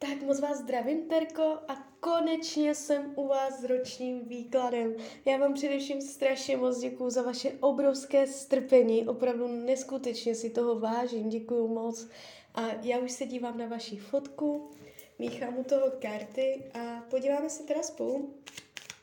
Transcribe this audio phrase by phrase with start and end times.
[0.00, 4.94] Tak moc vás zdravím, Terko, a konečně jsem u vás s ročním výkladem.
[5.24, 11.28] Já vám především strašně moc děkuju za vaše obrovské strpení, opravdu neskutečně si toho vážím,
[11.28, 12.08] děkuju moc.
[12.54, 14.70] A já už se dívám na vaši fotku,
[15.18, 18.34] míchám u toho karty a podíváme se teda spolu,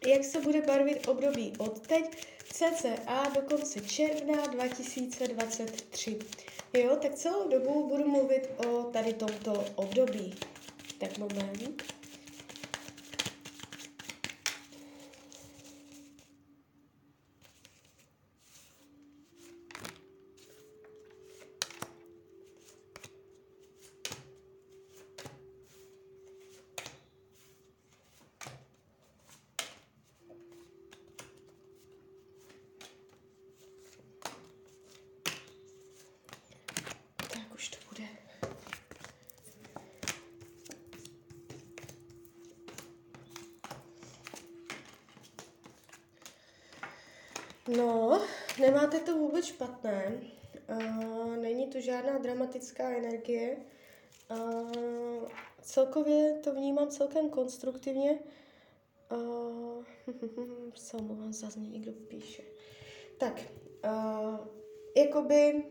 [0.07, 6.19] jak se bude barvit období od teď cca do konce června 2023.
[6.73, 10.35] Jo, tak celou dobu budu mluvit o tady tomto období.
[10.99, 11.83] Tak moment.
[37.33, 38.07] Tak už to bude.
[47.67, 48.21] No,
[48.59, 50.21] nemáte to vůbec špatné.
[50.69, 53.57] Uh, není to žádná dramatická energie.
[54.31, 55.23] Uh,
[55.61, 58.19] celkově to vnímám celkem konstruktivně.
[59.11, 59.83] Uh,
[60.75, 62.43] se omlouvám, zase mě někdo píše.
[63.17, 63.41] Tak,
[63.85, 64.37] uh,
[64.97, 65.63] jakoby,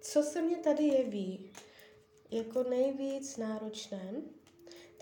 [0.00, 1.52] co se mě tady jeví
[2.30, 4.12] jako nejvíc náročné,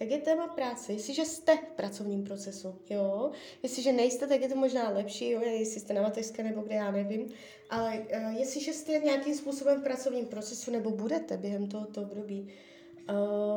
[0.01, 0.93] tak je téma práce.
[0.93, 3.31] Jestliže jste v pracovním procesu, jo,
[3.63, 6.91] jestliže nejste, tak je to možná lepší, jo, jestli jste na mateřské nebo kde, já
[6.91, 7.29] nevím,
[7.71, 12.49] ale uh, jestliže jste nějakým způsobem v pracovním procesu nebo budete během tohoto období,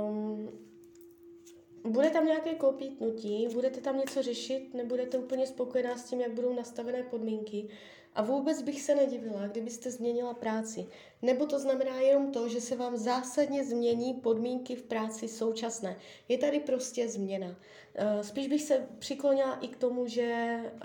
[0.09, 0.49] um,
[1.83, 6.53] bude tam nějaké kopítnutí, budete tam něco řešit, nebudete úplně spokojená s tím, jak budou
[6.53, 7.69] nastavené podmínky,
[8.15, 10.87] a vůbec bych se nedivila, kdybyste změnila práci.
[11.21, 15.97] Nebo to znamená jenom to, že se vám zásadně změní podmínky v práci současné.
[16.27, 17.55] Je tady prostě změna.
[17.95, 20.79] Eh, spíš bych se přiklonila i k tomu, že eh,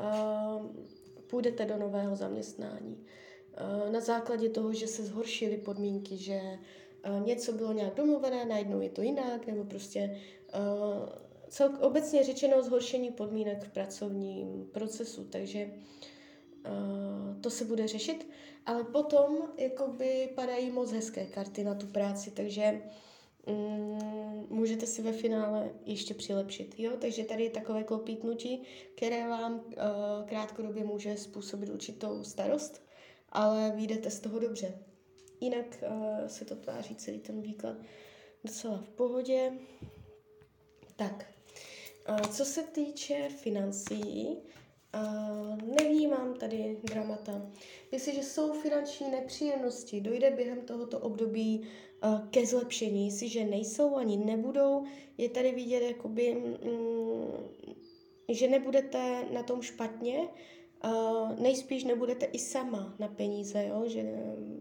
[1.26, 3.06] půjdete do nového zaměstnání.
[3.54, 6.40] Eh, na základě toho, že se zhoršily podmínky, že
[7.24, 10.20] něco bylo nějak domluvené, najednou je to jinak, nebo prostě
[11.48, 15.24] cel, obecně řečeno zhoršení podmínek v pracovním procesu.
[15.24, 15.70] Takže
[16.58, 18.30] Uh, to se bude řešit,
[18.66, 22.82] ale potom jakoby padají moc hezké karty na tu práci, takže
[23.46, 26.74] um, můžete si ve finále ještě přilepšit.
[26.78, 26.92] Jo?
[27.00, 28.62] Takže tady je takové klopítnutí,
[28.94, 29.62] které vám uh,
[30.28, 32.82] krátkodobě může způsobit určitou starost,
[33.28, 34.78] ale vyjdete z toho dobře.
[35.40, 37.76] Jinak uh, se to tváří celý ten výklad
[38.44, 39.52] docela v pohodě.
[40.96, 41.34] Tak,
[42.08, 44.36] uh, co se týče financí,
[44.94, 47.50] Uh, nevnímám tady dramata.
[47.92, 51.68] Jestliže jsou finanční nepříjemnosti, dojde během tohoto období
[52.04, 53.06] uh, ke zlepšení.
[53.06, 54.84] Jestliže nejsou ani nebudou,
[55.18, 57.48] je tady vidět, jakoby, mm,
[58.28, 60.28] že nebudete na tom špatně,
[60.84, 63.82] uh, nejspíš nebudete i sama na peníze, jo?
[63.86, 64.02] že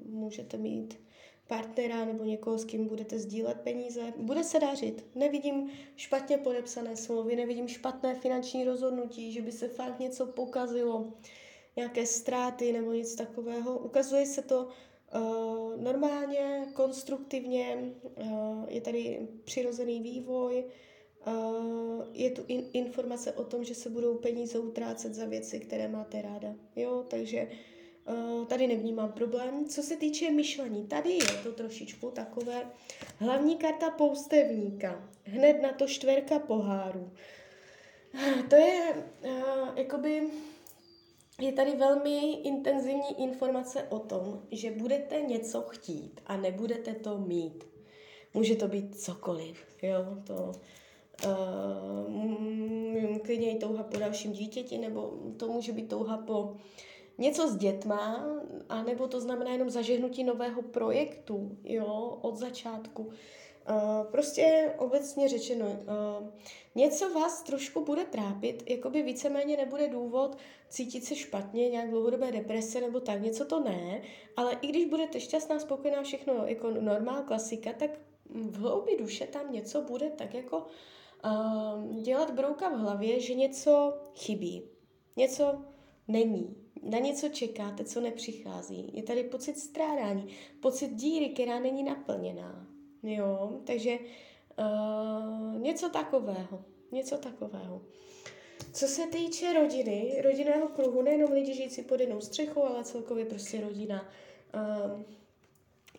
[0.05, 0.99] můžete mít
[1.47, 4.13] partnera nebo někoho, s kým budete sdílet peníze.
[4.17, 5.05] Bude se dařit.
[5.15, 11.13] Nevidím špatně podepsané smlouvy, nevidím špatné finanční rozhodnutí, že by se fakt něco pokazilo,
[11.75, 13.79] nějaké ztráty nebo nic takového.
[13.79, 14.67] Ukazuje se to
[15.15, 20.65] uh, normálně, konstruktivně, uh, je tady přirozený vývoj,
[22.13, 26.21] je tu in- informace o tom, že se budou peníze utrácet za věci, které máte
[26.21, 26.55] ráda.
[26.75, 27.47] Jo, takže
[28.47, 29.65] tady nevnímám problém.
[29.65, 32.71] Co se týče myšlení, tady je to trošičku takové.
[33.17, 37.11] Hlavní karta poustevníka, hned na to čtverka poháru.
[38.49, 39.03] To je
[39.75, 40.29] jakoby,
[41.41, 47.63] je tady velmi intenzivní informace o tom, že budete něco chtít a nebudete to mít.
[48.33, 50.51] Může to být cokoliv, jo, to
[51.25, 56.55] uh, klidně i touha po dalším dítěti, nebo to může být touha po
[57.17, 58.25] něco s dětma,
[58.69, 63.03] anebo to znamená jenom zažehnutí nového projektu, jo, od začátku.
[63.03, 66.27] Uh, prostě obecně řečeno, uh,
[66.75, 70.37] něco vás trošku bude trápit, jakoby víceméně nebude důvod
[70.69, 74.01] cítit se špatně, nějak dlouhodobé deprese nebo tak, něco to ne,
[74.35, 77.91] ale i když budete šťastná, spokojená, všechno jako normál, klasika, tak
[78.29, 80.65] v hloubi duše tam něco bude tak jako
[81.27, 84.63] uh, dělat brouka v hlavě, že něco chybí,
[85.15, 85.61] něco
[86.07, 88.91] není, na něco čekáte, co nepřichází.
[88.93, 90.27] Je tady pocit strádání,
[90.59, 92.67] pocit díry, která není naplněná.
[93.03, 93.99] Jo, takže
[94.59, 97.81] uh, něco takového, něco takového.
[98.73, 103.61] Co se týče rodiny, rodinného kruhu, nejenom lidi žijící pod jednou střechou, ale celkově prostě
[103.61, 104.09] rodina,
[104.55, 105.01] uh,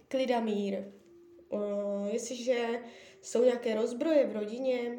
[0.09, 0.85] klid a mír.
[1.49, 2.83] Uh, jestliže
[3.29, 4.99] jsou nějaké rozbroje v rodině,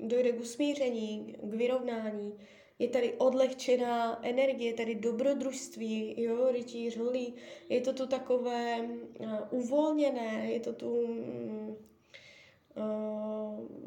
[0.00, 2.34] dojde k usmíření, k vyrovnání,
[2.78, 7.34] je tady odlehčená energie, tady dobrodružství, jo, rytíř holí,
[7.68, 8.88] je to tu takové
[9.50, 11.06] uvolněné, je to tu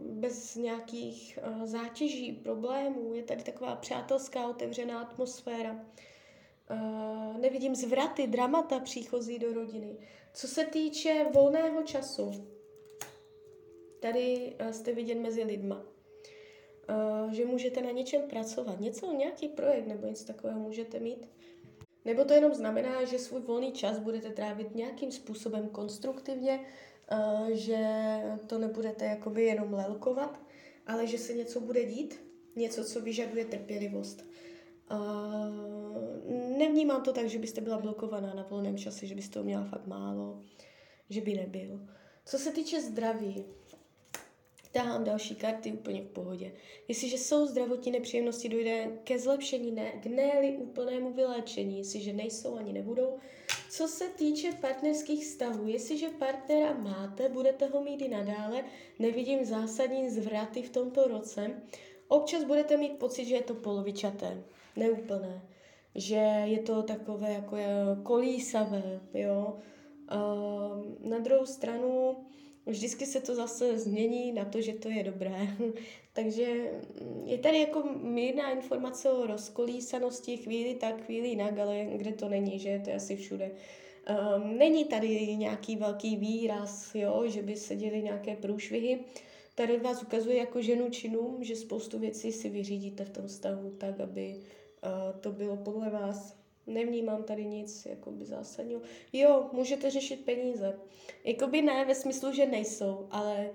[0.10, 5.86] bez nějakých zátěží, problémů, je tady taková přátelská, otevřená atmosféra.
[7.40, 9.98] Nevidím zvraty, dramata příchozí do rodiny.
[10.34, 12.48] Co se týče volného času,
[14.04, 15.86] tady uh, jste vidět mezi lidma
[17.32, 18.80] že můžete na něčem pracovat.
[18.80, 21.30] Něco, nějaký projekt nebo něco takového můžete mít.
[22.06, 26.60] Nebo to jenom znamená, že svůj volný čas budete trávit nějakým způsobem konstruktivně,
[27.52, 27.86] že
[28.48, 30.40] to nebudete jakoby jenom lelkovat,
[30.88, 32.20] ale že se něco bude dít,
[32.56, 34.26] něco, co vyžaduje trpělivost.
[36.58, 39.88] Nevnímám to tak, že byste byla blokovaná na volném čase, že byste to měla fakt
[39.88, 40.44] málo,
[41.10, 41.88] že by nebyl.
[42.26, 43.46] Co se týče zdraví,
[44.74, 46.52] tahám další karty úplně v pohodě.
[46.88, 52.74] Jestliže jsou zdravotní nepříjemnosti, dojde ke zlepšení, ne, k ne úplnému vyléčení, jestliže nejsou ani
[52.74, 53.18] nebudou.
[53.70, 58.64] Co se týče partnerských vztahů, jestliže partnera máte, budete ho mít i nadále,
[59.00, 61.62] nevidím zásadní zvraty v tomto roce.
[62.08, 64.44] Občas budete mít pocit, že je to polovičaté,
[64.76, 65.42] neúplné,
[65.96, 66.16] že
[66.46, 67.58] je to takové jako
[68.04, 69.60] kolísavé, jo.
[70.14, 72.16] Uh, na druhou stranu
[72.66, 75.48] vždycky se to zase změní na to, že to je dobré.
[76.14, 76.72] Takže
[77.26, 82.60] je tady jako mírná informace o rozkolísanosti, chvíli tak, chvíli jinak, ale kde to není,
[82.60, 83.52] že to je asi všude.
[84.10, 89.00] Um, není tady nějaký velký výraz, jo, že by se děly nějaké průšvihy.
[89.56, 94.00] Tady vás ukazuje jako ženu činům, že spoustu věcí si vyřídíte v tom stavu tak,
[94.00, 98.82] aby uh, to bylo podle vás Nevnímám tady nic jakoby zásadního.
[99.14, 100.80] Jo, můžete řešit peníze.
[101.24, 103.50] Jakoby ne ve smyslu, že nejsou, ale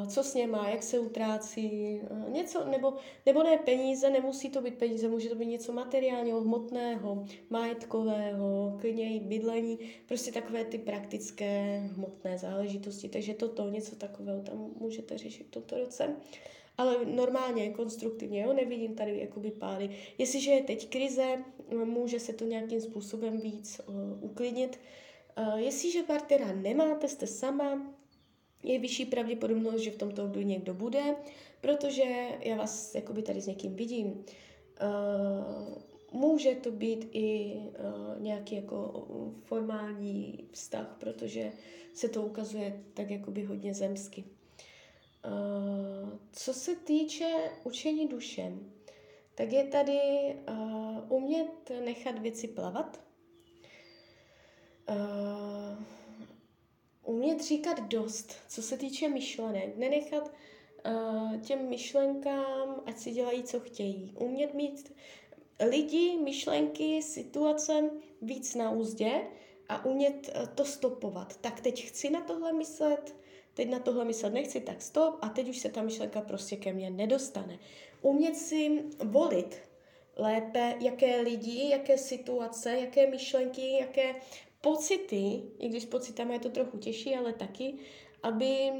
[0.00, 2.94] uh, co s něma, jak se utrácí, uh, něco, nebo,
[3.26, 9.16] nebo ne peníze, nemusí to být peníze, může to být něco materiálního, hmotného, majetkového, klidně
[9.16, 13.08] i bydlení, prostě takové ty praktické hmotné záležitosti.
[13.08, 16.06] Takže toto, něco takového tam můžete řešit v tomto roce.
[16.06, 16.14] Uh,
[16.78, 19.90] ale normálně, konstruktivně, jo, nevidím tady jakoby pády.
[20.18, 21.44] Jestliže je teď krize,
[21.84, 24.80] může se to nějakým způsobem víc uh, uklidnit.
[25.38, 27.94] Uh, jestliže partnera nemáte, jste sama,
[28.62, 31.16] je vyšší pravděpodobnost, že v tomto období někdo bude,
[31.60, 32.04] protože
[32.40, 34.06] já vás jakoby tady s někým vidím.
[34.06, 34.20] Uh,
[36.12, 39.06] může to být i uh, nějaký jako
[39.44, 41.52] formální vztah, protože
[41.94, 44.24] se to ukazuje tak jakoby hodně zemsky.
[45.24, 48.72] Uh, co se týče učení dušem,
[49.34, 49.98] tak je tady
[50.48, 53.00] uh, umět nechat věci plavat,
[54.88, 55.84] uh,
[57.04, 60.32] umět říkat dost, co se týče myšlenek, nenechat
[60.86, 64.14] uh, těm myšlenkám, ať si dělají, co chtějí.
[64.18, 64.94] Umět mít
[65.70, 67.90] lidi, myšlenky, situace
[68.22, 69.22] víc na úzdě
[69.68, 71.36] a umět to stopovat.
[71.36, 73.16] Tak teď chci na tohle myslet,
[73.54, 76.72] teď na tohle myslet nechci, tak stop a teď už se ta myšlenka prostě ke
[76.72, 77.58] mně nedostane.
[78.02, 79.58] Umět si volit
[80.16, 84.14] lépe, jaké lidi, jaké situace, jaké myšlenky, jaké
[84.60, 87.74] pocity, i když s pocitami je to trochu těžší, ale taky,
[88.22, 88.72] aby,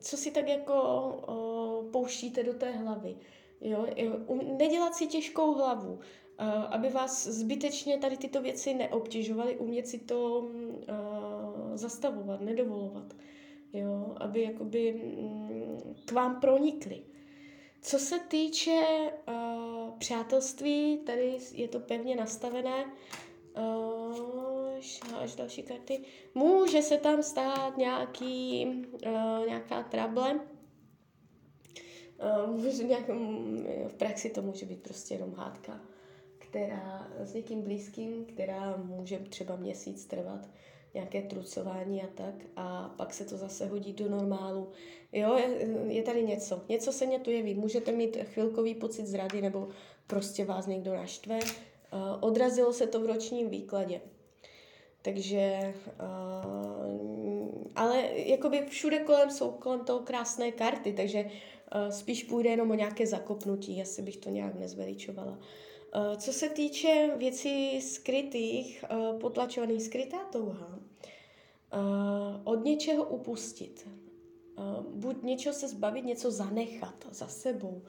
[0.00, 0.74] co si tak jako
[1.26, 3.16] o, pouštíte do té hlavy.
[3.60, 3.86] Jo?
[4.26, 5.98] Um, nedělat si těžkou hlavu,
[6.68, 13.14] aby vás zbytečně tady tyto věci neobtěžovaly, umět si to uh, zastavovat, nedovolovat
[13.74, 17.02] jo, aby jakoby mm, k vám pronikly.
[17.82, 18.80] Co se týče
[19.28, 22.84] uh, přátelství, tady je to pevně nastavené,
[23.56, 24.54] uh,
[25.18, 26.00] až další karty,
[26.34, 30.40] může se tam stát nějaký, uh, nějaká trable,
[32.56, 35.80] uh, nějak, mm, v praxi to může být prostě jenom hádka,
[36.38, 40.48] která s někým blízkým, která může třeba měsíc trvat
[40.94, 44.68] nějaké trucování a tak a pak se to zase hodí do normálu.
[45.12, 46.60] Jo, je, je tady něco.
[46.68, 47.54] Něco se mě tu jeví.
[47.54, 49.68] Můžete mít chvilkový pocit zrady nebo
[50.06, 51.38] prostě vás někdo naštve.
[51.38, 54.00] Uh, odrazilo se to v ročním výkladě.
[55.02, 62.50] Takže, uh, ale jakoby všude kolem jsou kolem toho krásné karty, takže uh, spíš půjde
[62.50, 65.38] jenom o nějaké zakopnutí, asi bych to nějak nezveličovala.
[65.96, 71.78] Eh, co se týče věcí skrytých, eh, potlačovaných, skrytá touha, eh,
[72.44, 73.88] od něčeho upustit,
[74.90, 77.82] buď něčeho se zbavit, něco zanechat za sebou,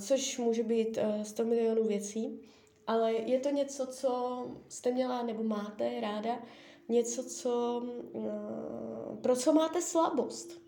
[0.00, 2.40] což může být 100 milionů věcí,
[2.86, 6.42] ale je to něco, co jste měla nebo máte ráda,
[6.88, 7.82] něco, co
[9.22, 10.60] pro co máte slabost.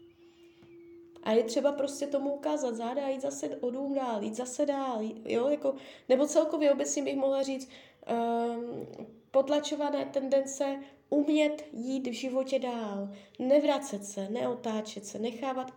[1.22, 5.00] A je třeba prostě tomu ukázat záda jít zase o dům dál, jít zase dál,
[5.24, 5.74] jo, jako,
[6.08, 7.68] nebo celkově obecně bych mohla říct,
[8.10, 8.86] um,
[9.30, 15.74] potlačované tendence umět jít v životě dál, nevracet se, neotáčet se, nechávat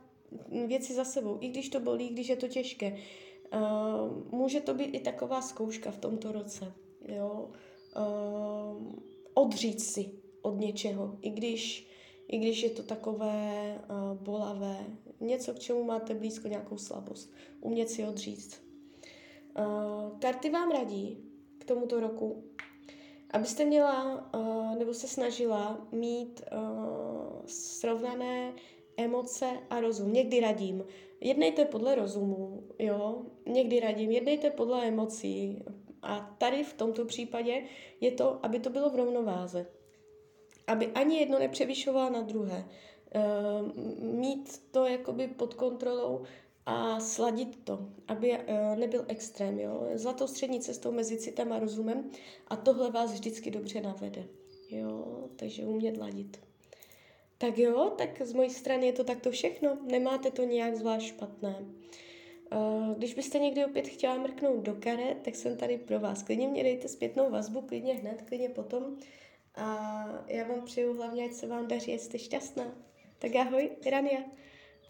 [0.68, 2.98] věci za sebou, i když to bolí, když je to těžké.
[3.54, 6.74] Uh, může to být i taková zkouška v tomto roce,
[7.08, 7.50] jo.
[7.98, 8.94] Uh,
[9.34, 10.12] odřít si
[10.42, 11.88] od něčeho, i když,
[12.28, 14.78] i když je to takové uh, bolavé,
[15.20, 18.62] něco, k čemu máte blízko nějakou slabost, umět si odříct.
[19.60, 21.18] Uh, karty vám radí
[21.58, 22.44] k tomuto roku,
[23.32, 28.54] abyste měla uh, nebo se snažila mít uh, srovnané
[28.98, 30.14] emoce a rozum.
[30.14, 30.84] Někdy radím,
[31.22, 35.64] jednejte podle rozumu, jo, někdy radím, jednejte podle emocí.
[36.02, 37.64] A tady v tomto případě
[38.02, 39.68] je to, aby to bylo v rovnováze.
[40.68, 42.66] Aby ani jedno nepřevyšovalo na druhé.
[43.16, 46.24] Uh, mít to jakoby pod kontrolou
[46.66, 49.60] a sladit to, aby uh, nebyl extrém.
[49.60, 49.88] Jo?
[49.94, 52.12] Zlatou střední cestou mezi citem a rozumem
[52.48, 54.24] a tohle vás vždycky dobře navede.
[54.70, 55.06] Jo?
[55.36, 56.40] Takže umět ladit.
[57.38, 59.78] Tak jo, tak z mojí strany je to takto všechno.
[59.82, 61.66] Nemáte to nějak zvlášť špatné.
[62.56, 66.24] Uh, když byste někdy opět chtěla mrknout do karet, tak jsem tady pro vás.
[66.24, 68.98] Klidně mě dejte zpětnou vazbu, klidně hned, klidně potom.
[69.58, 72.66] A já vám přeju hlavně, ať se vám daří, ať jste šťastná.
[73.20, 74.20] Tak ahoj, Rania.